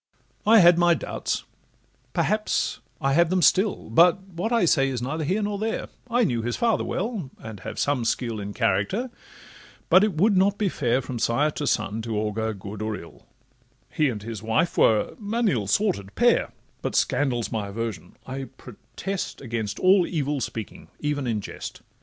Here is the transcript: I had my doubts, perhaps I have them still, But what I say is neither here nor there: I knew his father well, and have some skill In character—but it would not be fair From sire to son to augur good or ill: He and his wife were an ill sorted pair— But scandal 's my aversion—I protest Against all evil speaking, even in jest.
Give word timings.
I 0.47 0.61
had 0.61 0.79
my 0.79 0.95
doubts, 0.95 1.43
perhaps 2.11 2.79
I 2.99 3.13
have 3.13 3.29
them 3.29 3.43
still, 3.43 3.87
But 3.91 4.19
what 4.29 4.51
I 4.51 4.65
say 4.65 4.89
is 4.89 4.99
neither 4.99 5.23
here 5.23 5.43
nor 5.43 5.59
there: 5.59 5.89
I 6.09 6.23
knew 6.23 6.41
his 6.41 6.55
father 6.57 6.83
well, 6.83 7.29
and 7.37 7.59
have 7.59 7.77
some 7.77 8.03
skill 8.03 8.39
In 8.39 8.51
character—but 8.51 10.03
it 10.03 10.13
would 10.19 10.35
not 10.35 10.57
be 10.57 10.69
fair 10.69 11.03
From 11.03 11.19
sire 11.19 11.51
to 11.51 11.67
son 11.67 12.01
to 12.01 12.17
augur 12.17 12.55
good 12.55 12.81
or 12.81 12.95
ill: 12.95 13.27
He 13.93 14.09
and 14.09 14.23
his 14.23 14.41
wife 14.41 14.75
were 14.75 15.15
an 15.21 15.47
ill 15.47 15.67
sorted 15.67 16.15
pair— 16.15 16.51
But 16.81 16.95
scandal 16.95 17.43
's 17.43 17.51
my 17.51 17.67
aversion—I 17.67 18.45
protest 18.57 19.39
Against 19.39 19.77
all 19.79 20.07
evil 20.07 20.41
speaking, 20.41 20.87
even 20.99 21.27
in 21.27 21.41
jest. 21.41 21.83